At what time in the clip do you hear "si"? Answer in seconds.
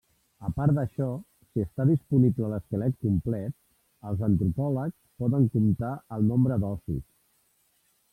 1.49-1.63